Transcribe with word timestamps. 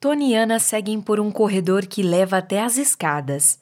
Tony 0.00 0.30
e 0.30 0.34
Ana 0.36 0.60
seguem 0.60 1.00
por 1.00 1.18
um 1.18 1.28
corredor 1.28 1.84
que 1.84 2.04
leva 2.04 2.38
até 2.38 2.62
as 2.62 2.76
escadas. 2.76 3.58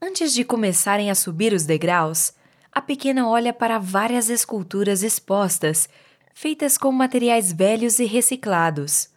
Antes 0.00 0.32
de 0.32 0.44
começarem 0.44 1.10
a 1.10 1.16
subir 1.16 1.52
os 1.52 1.64
degraus, 1.64 2.32
a 2.70 2.80
pequena 2.80 3.28
olha 3.28 3.52
para 3.52 3.76
várias 3.76 4.30
esculturas 4.30 5.02
expostas, 5.02 5.88
feitas 6.32 6.78
com 6.78 6.92
materiais 6.92 7.52
velhos 7.52 7.98
e 7.98 8.04
reciclados. 8.04 9.08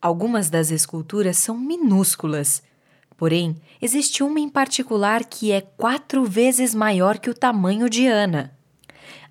Algumas 0.00 0.48
das 0.48 0.70
esculturas 0.70 1.36
são 1.38 1.58
minúsculas, 1.58 2.62
porém, 3.16 3.60
existe 3.82 4.22
uma 4.22 4.38
em 4.38 4.48
particular 4.48 5.24
que 5.24 5.50
é 5.50 5.62
quatro 5.62 6.24
vezes 6.24 6.72
maior 6.76 7.18
que 7.18 7.28
o 7.28 7.34
tamanho 7.34 7.90
de 7.90 8.06
Ana. 8.06 8.56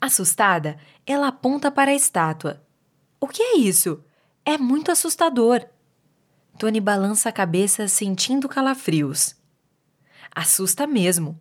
Assustada, 0.02 0.78
ela 1.08 1.30
aponta 1.30 1.72
para 1.72 1.92
a 1.92 1.96
estátua. 1.96 2.62
O 3.22 3.28
que 3.28 3.42
é 3.42 3.58
isso? 3.58 4.04
É 4.46 4.58
muito 4.58 4.92
assustador. 4.92 5.66
Tony 6.60 6.82
balança 6.82 7.30
a 7.30 7.32
cabeça 7.32 7.88
sentindo 7.88 8.50
calafrios. 8.50 9.34
Assusta 10.36 10.86
mesmo. 10.86 11.40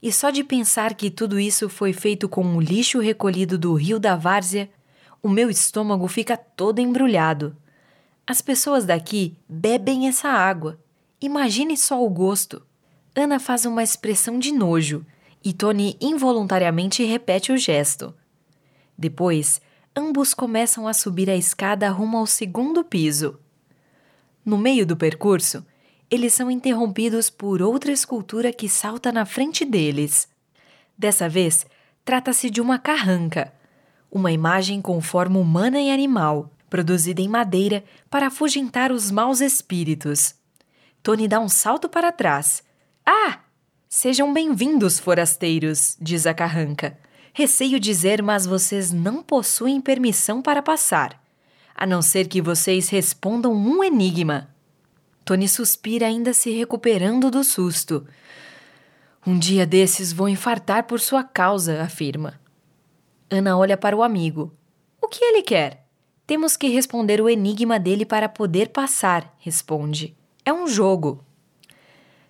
E 0.00 0.12
só 0.12 0.30
de 0.30 0.44
pensar 0.44 0.94
que 0.94 1.10
tudo 1.10 1.40
isso 1.40 1.68
foi 1.68 1.92
feito 1.92 2.28
com 2.28 2.56
o 2.56 2.60
lixo 2.60 3.00
recolhido 3.00 3.58
do 3.58 3.74
rio 3.74 3.98
da 3.98 4.14
Várzea, 4.14 4.70
o 5.20 5.28
meu 5.28 5.50
estômago 5.50 6.06
fica 6.06 6.36
todo 6.36 6.78
embrulhado. 6.78 7.56
As 8.24 8.40
pessoas 8.40 8.86
daqui 8.86 9.36
bebem 9.48 10.06
essa 10.06 10.28
água. 10.28 10.78
Imagine 11.20 11.76
só 11.76 12.00
o 12.00 12.08
gosto. 12.08 12.62
Ana 13.12 13.40
faz 13.40 13.66
uma 13.66 13.82
expressão 13.82 14.38
de 14.38 14.52
nojo 14.52 15.04
e 15.42 15.52
Tony 15.52 15.96
involuntariamente 16.00 17.02
repete 17.02 17.50
o 17.50 17.58
gesto. 17.58 18.14
Depois, 18.96 19.60
ambos 19.96 20.32
começam 20.32 20.86
a 20.86 20.94
subir 20.94 21.28
a 21.28 21.34
escada 21.34 21.90
rumo 21.90 22.18
ao 22.18 22.26
segundo 22.26 22.84
piso. 22.84 23.36
No 24.44 24.56
meio 24.56 24.86
do 24.86 24.96
percurso, 24.96 25.64
eles 26.10 26.32
são 26.32 26.50
interrompidos 26.50 27.30
por 27.30 27.62
outra 27.62 27.92
escultura 27.92 28.52
que 28.52 28.68
salta 28.68 29.12
na 29.12 29.24
frente 29.24 29.64
deles. 29.64 30.28
Dessa 30.96 31.28
vez, 31.28 31.66
trata-se 32.04 32.50
de 32.50 32.60
uma 32.60 32.78
carranca, 32.78 33.52
uma 34.10 34.32
imagem 34.32 34.82
com 34.82 35.00
forma 35.00 35.38
humana 35.38 35.80
e 35.80 35.90
animal, 35.90 36.50
produzida 36.68 37.20
em 37.20 37.28
madeira 37.28 37.84
para 38.08 38.26
afugentar 38.26 38.90
os 38.90 39.10
maus 39.10 39.40
espíritos. 39.40 40.34
Tony 41.02 41.28
dá 41.28 41.38
um 41.38 41.48
salto 41.48 41.88
para 41.88 42.12
trás. 42.12 42.62
Ah! 43.06 43.40
Sejam 43.88 44.32
bem-vindos, 44.32 45.00
forasteiros, 45.00 45.96
diz 46.00 46.26
a 46.26 46.32
carranca. 46.32 46.96
Receio 47.32 47.80
dizer, 47.80 48.22
mas 48.22 48.46
vocês 48.46 48.92
não 48.92 49.22
possuem 49.22 49.80
permissão 49.80 50.40
para 50.42 50.62
passar, 50.62 51.20
a 51.74 51.86
não 51.86 52.02
ser 52.02 52.28
que 52.28 52.42
vocês 52.42 52.88
respondam 52.88 53.52
um 53.52 53.82
enigma. 53.82 54.48
Tony 55.24 55.48
suspira, 55.48 56.06
ainda 56.06 56.32
se 56.32 56.50
recuperando 56.50 57.30
do 57.30 57.44
susto. 57.44 58.06
Um 59.26 59.38
dia 59.38 59.66
desses 59.66 60.12
vou 60.12 60.28
infartar 60.28 60.84
por 60.84 60.98
sua 60.98 61.22
causa, 61.22 61.82
afirma. 61.82 62.40
Ana 63.30 63.56
olha 63.56 63.76
para 63.76 63.96
o 63.96 64.02
amigo. 64.02 64.52
O 65.00 65.06
que 65.06 65.24
ele 65.24 65.42
quer? 65.42 65.86
Temos 66.26 66.56
que 66.56 66.68
responder 66.68 67.20
o 67.20 67.28
enigma 67.28 67.78
dele 67.78 68.04
para 68.04 68.28
poder 68.28 68.70
passar, 68.70 69.34
responde. 69.38 70.16
É 70.44 70.52
um 70.52 70.66
jogo. 70.66 71.24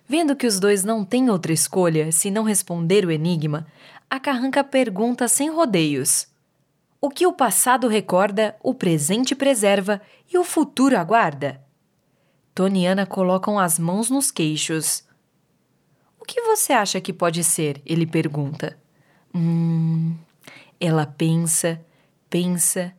Vendo 0.07 0.35
que 0.35 0.45
os 0.45 0.59
dois 0.59 0.83
não 0.83 1.05
têm 1.05 1.29
outra 1.29 1.53
escolha 1.53 2.11
se 2.11 2.29
não 2.29 2.43
responder 2.43 3.05
o 3.05 3.11
enigma, 3.11 3.65
a 4.09 4.19
carranca 4.19 4.63
pergunta 4.63 5.27
sem 5.27 5.49
rodeios: 5.49 6.27
O 7.03 7.09
que 7.09 7.25
o 7.25 7.33
passado 7.33 7.87
recorda, 7.87 8.55
o 8.61 8.75
presente 8.75 9.33
preserva 9.33 9.99
e 10.31 10.37
o 10.37 10.43
futuro 10.43 10.95
aguarda? 10.95 11.59
Tony 12.53 12.83
e 12.83 12.85
Ana 12.85 13.07
colocam 13.07 13.57
as 13.57 13.79
mãos 13.79 14.11
nos 14.11 14.29
queixos. 14.29 15.03
O 16.19 16.23
que 16.23 16.39
você 16.41 16.73
acha 16.73 17.01
que 17.01 17.11
pode 17.11 17.43
ser? 17.43 17.81
Ele 17.87 18.05
pergunta. 18.05 18.77
Hum. 19.33 20.15
Ela 20.79 21.07
pensa, 21.07 21.83
pensa, 22.29 22.93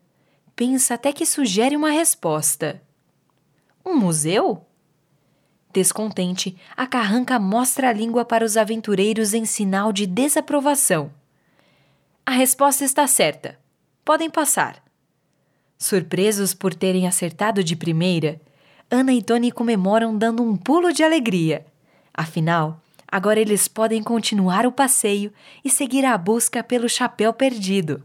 pensa 0.57 0.95
até 0.95 1.13
que 1.13 1.25
sugere 1.25 1.77
uma 1.77 1.91
resposta. 1.91 2.83
Um 3.87 3.95
museu? 3.95 4.67
Descontente, 5.73 6.57
a 6.77 6.89
carranca 6.89 7.39
mostra 7.39 7.91
a 7.91 7.93
língua 7.93 8.25
para 8.25 8.45
os 8.45 8.57
aventureiros 8.57 9.33
em 9.33 9.45
sinal 9.45 9.93
de 9.93 10.09
desaprovação. 10.09 11.13
A 12.27 12.33
resposta 12.33 12.85
está 12.85 13.07
certa. 13.07 13.62
Podem 14.05 14.29
passar. 14.29 14.83
Surpresos 15.79 16.55
por 16.55 16.75
terem 16.75 17.07
acertado 17.07 17.63
de 17.63 17.77
primeira, 17.77 18.41
Ana 18.91 19.13
e 19.13 19.23
Tony 19.23 19.53
comemoram 19.53 20.17
dando 20.17 20.43
um 20.43 20.57
pulo 20.57 20.93
de 20.93 21.05
alegria. 21.05 21.65
Afinal, 22.13 22.81
agora 23.07 23.41
eles 23.41 23.69
podem 23.69 24.03
continuar 24.03 24.67
o 24.67 24.73
passeio 24.73 25.33
e 25.65 25.71
seguir 25.71 26.05
a 26.05 26.19
busca 26.19 26.65
pelo 26.65 26.89
chapéu 26.89 27.33
perdido. 27.33 28.03